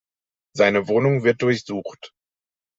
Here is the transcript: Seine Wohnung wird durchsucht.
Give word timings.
Seine 0.57 0.87
Wohnung 0.87 1.23
wird 1.23 1.43
durchsucht. 1.43 2.11